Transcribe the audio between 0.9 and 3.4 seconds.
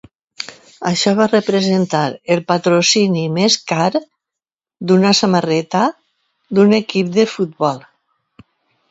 Això va representar el patrocini